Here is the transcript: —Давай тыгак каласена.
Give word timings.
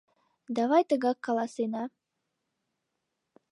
—Давай 0.57 0.83
тыгак 0.89 1.17
каласена. 1.25 1.83